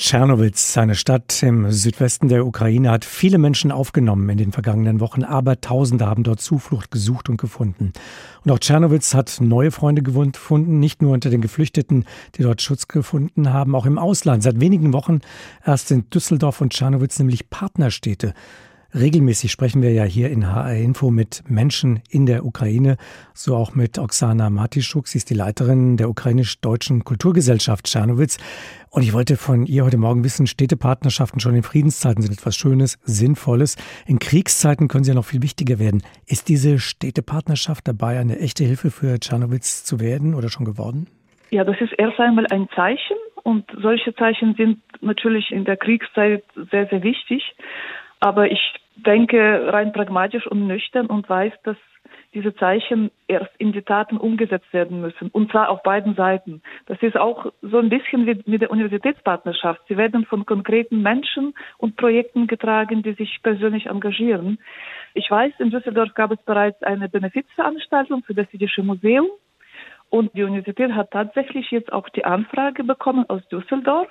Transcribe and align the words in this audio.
Tschernowitz, 0.00 0.78
eine 0.78 0.94
Stadt 0.94 1.42
im 1.42 1.70
Südwesten 1.70 2.28
der 2.28 2.46
Ukraine, 2.46 2.90
hat 2.90 3.04
viele 3.04 3.36
Menschen 3.36 3.70
aufgenommen 3.70 4.30
in 4.30 4.38
den 4.38 4.50
vergangenen 4.50 4.98
Wochen, 4.98 5.24
aber 5.24 5.60
Tausende 5.60 6.06
haben 6.06 6.22
dort 6.22 6.40
Zuflucht 6.40 6.90
gesucht 6.90 7.28
und 7.28 7.36
gefunden. 7.36 7.92
Und 8.42 8.50
auch 8.50 8.58
Tschernowitz 8.58 9.12
hat 9.12 9.36
neue 9.42 9.70
Freunde 9.70 10.02
gefunden, 10.02 10.78
nicht 10.78 11.02
nur 11.02 11.12
unter 11.12 11.28
den 11.28 11.42
Geflüchteten, 11.42 12.06
die 12.34 12.42
dort 12.42 12.62
Schutz 12.62 12.88
gefunden 12.88 13.52
haben, 13.52 13.74
auch 13.74 13.84
im 13.84 13.98
Ausland. 13.98 14.42
Seit 14.42 14.58
wenigen 14.58 14.94
Wochen 14.94 15.20
erst 15.66 15.88
sind 15.88 16.14
Düsseldorf 16.14 16.62
und 16.62 16.72
Tschernowitz 16.72 17.18
nämlich 17.18 17.50
Partnerstädte. 17.50 18.32
Regelmäßig 18.92 19.52
sprechen 19.52 19.82
wir 19.82 19.92
ja 19.92 20.02
hier 20.02 20.30
in 20.30 20.52
HR 20.52 20.74
Info 20.74 21.10
mit 21.10 21.44
Menschen 21.48 22.02
in 22.10 22.26
der 22.26 22.44
Ukraine, 22.44 22.96
so 23.34 23.54
auch 23.54 23.76
mit 23.76 23.98
Oksana 23.98 24.50
Matischuk. 24.50 25.06
Sie 25.06 25.18
ist 25.18 25.30
die 25.30 25.34
Leiterin 25.34 25.96
der 25.96 26.10
ukrainisch-deutschen 26.10 27.04
Kulturgesellschaft 27.04 27.86
Czernowitz. 27.86 28.38
Und 28.90 29.02
ich 29.02 29.12
wollte 29.12 29.36
von 29.36 29.64
ihr 29.64 29.84
heute 29.84 29.96
Morgen 29.96 30.24
wissen, 30.24 30.48
Städtepartnerschaften 30.48 31.38
schon 31.38 31.54
in 31.54 31.62
Friedenszeiten 31.62 32.20
sind 32.22 32.32
etwas 32.32 32.56
Schönes, 32.56 32.98
Sinnvolles. 33.04 33.76
In 34.08 34.18
Kriegszeiten 34.18 34.88
können 34.88 35.04
sie 35.04 35.12
ja 35.12 35.14
noch 35.14 35.24
viel 35.24 35.42
wichtiger 35.42 35.78
werden. 35.78 36.02
Ist 36.26 36.48
diese 36.48 36.80
Städtepartnerschaft 36.80 37.86
dabei, 37.86 38.18
eine 38.18 38.40
echte 38.40 38.64
Hilfe 38.64 38.90
für 38.90 39.20
Czernowitz 39.20 39.84
zu 39.84 40.00
werden 40.00 40.34
oder 40.34 40.48
schon 40.48 40.64
geworden? 40.64 41.06
Ja, 41.50 41.62
das 41.62 41.80
ist 41.80 41.92
erst 41.96 42.18
einmal 42.18 42.46
ein 42.50 42.68
Zeichen. 42.74 43.16
Und 43.44 43.64
solche 43.80 44.14
Zeichen 44.16 44.54
sind 44.56 44.80
natürlich 45.00 45.52
in 45.52 45.64
der 45.64 45.76
Kriegszeit 45.76 46.42
sehr, 46.72 46.88
sehr 46.88 47.04
wichtig. 47.04 47.42
Aber 48.20 48.50
ich 48.50 48.60
denke 48.96 49.72
rein 49.72 49.92
pragmatisch 49.92 50.46
und 50.46 50.66
nüchtern 50.66 51.06
und 51.06 51.28
weiß, 51.28 51.52
dass 51.64 51.76
diese 52.34 52.54
Zeichen 52.54 53.10
erst 53.26 53.50
in 53.58 53.72
die 53.72 53.82
Taten 53.82 54.16
umgesetzt 54.16 54.72
werden 54.72 55.00
müssen. 55.00 55.30
Und 55.30 55.50
zwar 55.50 55.68
auf 55.68 55.82
beiden 55.82 56.14
Seiten. 56.14 56.62
Das 56.86 57.02
ist 57.02 57.16
auch 57.16 57.52
so 57.62 57.78
ein 57.78 57.88
bisschen 57.88 58.26
wie 58.26 58.40
mit 58.46 58.62
der 58.62 58.70
Universitätspartnerschaft. 58.70 59.80
Sie 59.88 59.96
werden 59.96 60.24
von 60.26 60.46
konkreten 60.46 61.02
Menschen 61.02 61.54
und 61.78 61.96
Projekten 61.96 62.46
getragen, 62.46 63.02
die 63.02 63.14
sich 63.14 63.40
persönlich 63.42 63.86
engagieren. 63.86 64.58
Ich 65.14 65.28
weiß, 65.30 65.52
in 65.58 65.70
Düsseldorf 65.70 66.14
gab 66.14 66.30
es 66.30 66.42
bereits 66.42 66.82
eine 66.82 67.08
Benefizveranstaltung 67.08 68.22
für 68.22 68.34
das 68.34 68.46
Jüdische 68.52 68.82
Museum. 68.82 69.26
Und 70.10 70.34
die 70.34 70.42
Universität 70.42 70.92
hat 70.92 71.12
tatsächlich 71.12 71.70
jetzt 71.70 71.92
auch 71.92 72.08
die 72.08 72.24
Anfrage 72.24 72.82
bekommen 72.82 73.24
aus 73.28 73.46
Düsseldorf. 73.48 74.10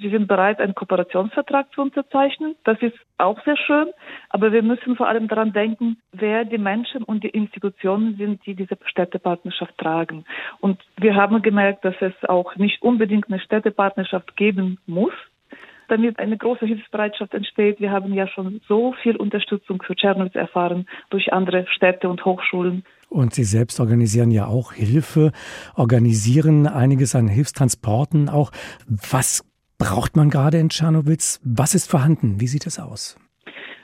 Sie 0.00 0.08
sind 0.10 0.26
bereit, 0.26 0.60
einen 0.60 0.74
Kooperationsvertrag 0.74 1.72
zu 1.72 1.82
unterzeichnen. 1.82 2.56
Das 2.64 2.80
ist 2.80 2.96
auch 3.18 3.42
sehr 3.44 3.56
schön. 3.56 3.88
Aber 4.28 4.52
wir 4.52 4.62
müssen 4.62 4.96
vor 4.96 5.08
allem 5.08 5.28
daran 5.28 5.52
denken, 5.52 5.98
wer 6.12 6.44
die 6.44 6.58
Menschen 6.58 7.02
und 7.02 7.22
die 7.24 7.28
Institutionen 7.28 8.16
sind, 8.16 8.44
die 8.46 8.54
diese 8.54 8.76
Städtepartnerschaft 8.86 9.76
tragen. 9.78 10.24
Und 10.60 10.80
wir 10.96 11.14
haben 11.16 11.42
gemerkt, 11.42 11.84
dass 11.84 11.94
es 12.00 12.12
auch 12.28 12.56
nicht 12.56 12.82
unbedingt 12.82 13.28
eine 13.28 13.40
Städtepartnerschaft 13.40 14.36
geben 14.36 14.78
muss 14.86 15.12
damit 15.88 16.18
eine 16.18 16.36
große 16.36 16.66
Hilfsbereitschaft 16.66 17.34
entsteht. 17.34 17.80
Wir 17.80 17.90
haben 17.90 18.12
ja 18.14 18.26
schon 18.28 18.60
so 18.68 18.94
viel 19.02 19.16
Unterstützung 19.16 19.82
für 19.82 19.94
Tschernowitz 19.94 20.34
erfahren 20.34 20.86
durch 21.10 21.32
andere 21.32 21.66
Städte 21.68 22.08
und 22.08 22.24
Hochschulen. 22.24 22.84
Und 23.08 23.34
Sie 23.34 23.44
selbst 23.44 23.78
organisieren 23.80 24.30
ja 24.30 24.46
auch 24.46 24.72
Hilfe, 24.72 25.32
organisieren 25.76 26.66
einiges 26.66 27.14
an 27.14 27.28
Hilfstransporten 27.28 28.28
auch. 28.28 28.50
Was 28.88 29.44
braucht 29.78 30.16
man 30.16 30.30
gerade 30.30 30.58
in 30.58 30.68
Tschernowitz? 30.68 31.40
Was 31.44 31.74
ist 31.74 31.90
vorhanden? 31.90 32.40
Wie 32.40 32.46
sieht 32.46 32.66
es 32.66 32.78
aus? 32.78 33.18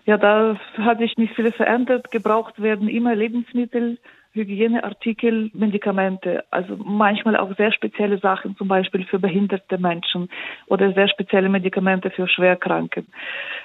Ja, 0.06 0.16
da 0.16 0.58
hat 0.78 0.98
sich 0.98 1.16
nicht 1.16 1.34
viel 1.34 1.52
verändert. 1.52 2.10
Gebraucht 2.10 2.60
werden 2.60 2.88
immer 2.88 3.14
Lebensmittel, 3.14 3.98
Hygieneartikel, 4.32 5.50
Medikamente, 5.54 6.44
also 6.50 6.76
manchmal 6.76 7.36
auch 7.36 7.56
sehr 7.56 7.72
spezielle 7.72 8.18
Sachen, 8.18 8.56
zum 8.56 8.68
Beispiel 8.68 9.04
für 9.04 9.18
behinderte 9.18 9.78
Menschen 9.78 10.28
oder 10.66 10.92
sehr 10.92 11.08
spezielle 11.08 11.48
Medikamente 11.48 12.10
für 12.10 12.28
Schwerkranke. 12.28 13.04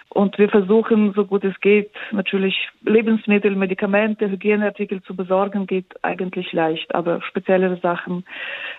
Und 0.10 0.38
wir 0.38 0.50
versuchen, 0.50 1.14
so 1.14 1.26
gut 1.26 1.44
es 1.44 1.60
geht, 1.60 1.92
natürlich 2.12 2.56
Lebensmittel, 2.84 3.56
Medikamente, 3.56 4.30
Hygieneartikel 4.30 5.04
zu 5.04 5.16
besorgen, 5.16 5.68
geht 5.68 5.94
eigentlich 6.04 6.54
leicht, 6.54 6.96
aber 6.96 7.22
speziellere 7.22 7.78
Sachen 7.82 8.24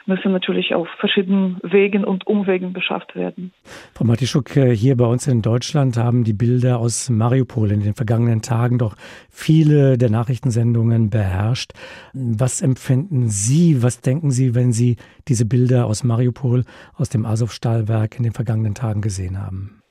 müssen 0.06 0.32
natürlich 0.32 0.74
auf 0.74 0.88
verschiedenen 0.98 1.58
Wegen 1.62 2.04
und 2.04 2.26
Umwegen 2.26 2.72
beschafft 2.72 3.14
werden. 3.14 3.52
Frau 3.92 4.04
Matischuk, 4.04 4.56
äh, 4.56 4.74
hier 4.74 4.96
bei 4.96 5.04
uns 5.04 5.26
in 5.26 5.42
Deutschland 5.42 5.98
haben 5.98 6.24
die 6.24 6.32
Bilder 6.32 6.78
aus 6.78 7.10
Mariupol 7.10 7.70
in 7.70 7.80
den 7.80 7.94
vergangenen 7.94 8.40
Tagen 8.40 8.78
doch 8.78 8.96
viele 9.28 9.98
der 9.98 10.10
Nachrichtensendungen 10.10 11.10
beherrscht. 11.10 11.72
Was 12.12 12.62
empfinden 12.62 13.28
Sie, 13.28 13.82
was 13.82 14.00
denken 14.00 14.30
Sie, 14.30 14.54
wenn 14.54 14.72
Sie 14.72 14.96
diese 15.28 15.46
Bilder 15.46 15.86
aus 15.86 16.04
Mariupol, 16.04 16.64
aus 16.96 17.08
dem 17.08 17.26
Azov-Stahlwerk 17.26 18.16
in 18.16 18.24
den 18.24 18.32
vergangenen 18.32 18.74
Tagen 18.74 19.00
gesehen 19.00 19.40
haben? 19.40 19.82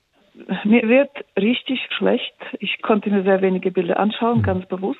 Mir 0.63 0.87
wird 0.87 1.11
richtig 1.37 1.79
schlecht. 1.97 2.35
Ich 2.59 2.81
konnte 2.81 3.09
mir 3.09 3.23
sehr 3.23 3.41
wenige 3.41 3.71
Bilder 3.71 3.99
anschauen, 3.99 4.39
mhm. 4.39 4.43
ganz 4.43 4.65
bewusst. 4.67 4.99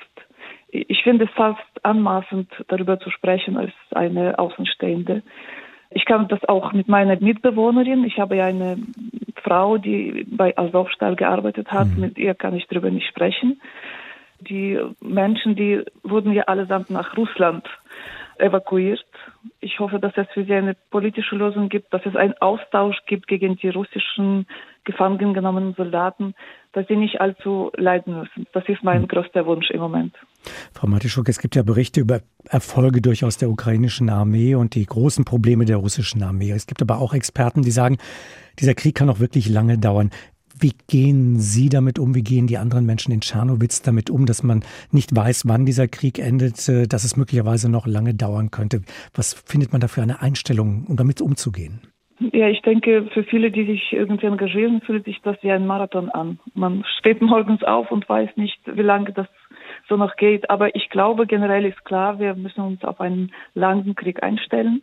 Ich 0.68 1.02
finde 1.02 1.24
es 1.24 1.30
fast 1.30 1.60
anmaßend, 1.84 2.48
darüber 2.68 2.98
zu 2.98 3.10
sprechen 3.10 3.56
als 3.56 3.72
eine 3.92 4.38
Außenstehende. 4.38 5.22
Ich 5.90 6.04
kann 6.04 6.28
das 6.28 6.44
auch 6.44 6.72
mit 6.72 6.88
meiner 6.88 7.18
Mitbewohnerin. 7.20 8.04
Ich 8.04 8.18
habe 8.18 8.36
ja 8.36 8.46
eine 8.46 8.78
Frau, 9.42 9.78
die 9.78 10.26
bei 10.28 10.56
Azovstal 10.58 11.14
gearbeitet 11.16 11.70
hat. 11.70 11.88
Mhm. 11.88 12.00
Mit 12.00 12.18
ihr 12.18 12.34
kann 12.34 12.54
ich 12.54 12.66
darüber 12.66 12.90
nicht 12.90 13.06
sprechen. 13.06 13.60
Die 14.40 14.78
Menschen, 15.00 15.56
die 15.56 15.82
wurden 16.02 16.32
ja 16.32 16.44
allesamt 16.44 16.90
nach 16.90 17.16
Russland 17.16 17.66
evakuiert. 18.38 19.04
Ich 19.60 19.78
hoffe, 19.78 19.98
dass 19.98 20.12
es 20.16 20.26
für 20.34 20.44
sie 20.44 20.54
eine 20.54 20.74
politische 20.90 21.36
Lösung 21.36 21.68
gibt, 21.68 21.92
dass 21.92 22.04
es 22.04 22.16
einen 22.16 22.34
Austausch 22.40 22.96
gibt 23.06 23.28
gegen 23.28 23.56
die 23.56 23.68
russischen 23.68 24.46
gefangen 24.84 25.34
genommenen 25.34 25.74
Soldaten, 25.74 26.34
dass 26.72 26.86
sie 26.86 26.96
nicht 26.96 27.20
allzu 27.20 27.72
leiden 27.76 28.20
müssen. 28.20 28.46
Das 28.52 28.64
ist 28.68 28.82
mein 28.84 29.02
hm. 29.02 29.08
größter 29.08 29.44
Wunsch 29.46 29.70
im 29.70 29.80
Moment. 29.80 30.14
Frau 30.72 30.86
Matischuk, 30.86 31.28
es 31.28 31.38
gibt 31.38 31.56
ja 31.56 31.62
Berichte 31.62 32.00
über 32.00 32.20
Erfolge 32.48 33.00
durchaus 33.02 33.36
der 33.36 33.50
ukrainischen 33.50 34.08
Armee 34.08 34.54
und 34.54 34.74
die 34.74 34.86
großen 34.86 35.24
Probleme 35.24 35.64
der 35.64 35.78
russischen 35.78 36.22
Armee. 36.22 36.52
Es 36.52 36.66
gibt 36.66 36.82
aber 36.82 36.98
auch 36.98 37.14
Experten, 37.14 37.62
die 37.62 37.72
sagen, 37.72 37.98
dieser 38.60 38.74
Krieg 38.74 38.94
kann 38.94 39.10
auch 39.10 39.18
wirklich 39.18 39.48
lange 39.48 39.78
dauern. 39.78 40.10
Wie 40.58 40.72
gehen 40.88 41.38
Sie 41.38 41.68
damit 41.68 41.98
um? 41.98 42.14
Wie 42.14 42.22
gehen 42.22 42.46
die 42.46 42.56
anderen 42.56 42.86
Menschen 42.86 43.12
in 43.12 43.20
Tschernowitz 43.20 43.82
damit 43.82 44.08
um, 44.08 44.24
dass 44.24 44.42
man 44.42 44.64
nicht 44.90 45.14
weiß, 45.14 45.46
wann 45.46 45.66
dieser 45.66 45.86
Krieg 45.86 46.18
endet, 46.18 46.68
äh, 46.68 46.86
dass 46.86 47.04
es 47.04 47.16
möglicherweise 47.16 47.70
noch 47.70 47.86
lange 47.86 48.14
dauern 48.14 48.50
könnte? 48.50 48.82
Was 49.14 49.34
findet 49.34 49.72
man 49.72 49.80
da 49.80 49.88
für 49.88 50.02
eine 50.02 50.22
Einstellung, 50.22 50.86
um 50.88 50.96
damit 50.96 51.20
umzugehen? 51.20 51.80
Ja, 52.18 52.48
ich 52.48 52.62
denke, 52.62 53.08
für 53.12 53.24
viele, 53.24 53.50
die 53.50 53.66
sich 53.66 53.92
irgendwie 53.92 54.26
engagieren, 54.26 54.80
fühlt 54.80 55.04
sich 55.04 55.20
das 55.22 55.36
wie 55.42 55.52
ein 55.52 55.66
Marathon 55.66 56.08
an. 56.08 56.38
Man 56.54 56.82
steht 56.98 57.20
morgens 57.20 57.62
auf 57.62 57.90
und 57.90 58.08
weiß 58.08 58.30
nicht, 58.36 58.58
wie 58.64 58.82
lange 58.82 59.12
das 59.12 59.26
so 59.88 59.96
noch 59.98 60.16
geht. 60.16 60.48
Aber 60.48 60.74
ich 60.74 60.88
glaube, 60.88 61.26
generell 61.26 61.66
ist 61.66 61.84
klar, 61.84 62.18
wir 62.18 62.34
müssen 62.34 62.62
uns 62.62 62.82
auf 62.84 63.00
einen 63.00 63.32
langen 63.52 63.94
Krieg 63.94 64.22
einstellen. 64.22 64.82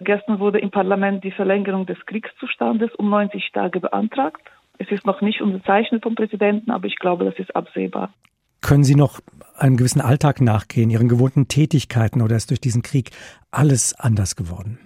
Gestern 0.00 0.38
wurde 0.38 0.60
im 0.60 0.70
Parlament 0.70 1.24
die 1.24 1.32
Verlängerung 1.32 1.84
des 1.86 1.98
Kriegszustandes 2.06 2.94
um 2.94 3.10
90 3.10 3.50
Tage 3.52 3.80
beantragt. 3.80 4.40
Es 4.78 4.90
ist 4.90 5.04
noch 5.06 5.20
nicht 5.20 5.40
unterzeichnet 5.40 6.02
vom 6.02 6.14
Präsidenten, 6.14 6.70
aber 6.70 6.86
ich 6.86 6.96
glaube, 6.96 7.24
das 7.24 7.38
ist 7.38 7.54
absehbar. 7.54 8.12
Können 8.60 8.84
Sie 8.84 8.94
noch 8.94 9.20
einem 9.56 9.76
gewissen 9.76 10.00
Alltag 10.00 10.40
nachgehen, 10.40 10.90
Ihren 10.90 11.08
gewohnten 11.08 11.48
Tätigkeiten 11.48 12.22
oder 12.22 12.36
ist 12.36 12.50
durch 12.50 12.60
diesen 12.60 12.82
Krieg 12.82 13.10
alles 13.50 13.94
anders 13.98 14.36
geworden? 14.36 14.78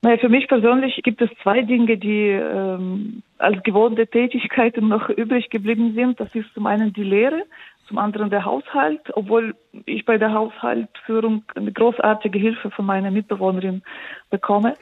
Naja, 0.00 0.18
für 0.18 0.28
mich 0.28 0.46
persönlich 0.46 1.00
gibt 1.02 1.20
es 1.20 1.30
zwei 1.42 1.62
Dinge, 1.62 1.98
die 1.98 2.28
ähm, 2.28 3.22
als 3.38 3.60
gewohnte 3.64 4.06
Tätigkeiten 4.06 4.88
noch 4.88 5.08
übrig 5.08 5.50
geblieben 5.50 5.94
sind. 5.94 6.20
Das 6.20 6.34
ist 6.34 6.52
zum 6.54 6.66
einen 6.66 6.92
die 6.92 7.02
Lehre, 7.02 7.42
zum 7.88 7.98
anderen 7.98 8.30
der 8.30 8.44
Haushalt, 8.44 9.00
obwohl 9.14 9.56
ich 9.86 10.04
bei 10.04 10.18
der 10.18 10.32
Haushaltsführung 10.32 11.42
eine 11.56 11.72
großartige 11.72 12.38
Hilfe 12.38 12.70
von 12.70 12.86
meiner 12.86 13.10
Mitbewohnerin 13.10 13.82
bekomme. 14.30 14.74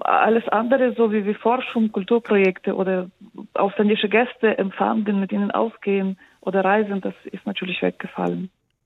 Alles 0.00 0.48
andere, 0.48 0.94
so 0.96 1.12
wie, 1.12 1.24
wie 1.24 1.34
Forschung, 1.34 1.92
Kulturprojekte 1.92 2.74
oder 2.74 3.10
ausländische 3.54 4.08
Gäste 4.08 4.58
empfangen, 4.58 5.20
mit 5.20 5.32
ihnen 5.32 5.50
ausgehen 5.50 6.18
oder 6.40 6.64
reisen, 6.64 7.00
das 7.00 7.14
ist 7.24 7.46
natürlich 7.46 7.82
weggefallen. 7.82 8.50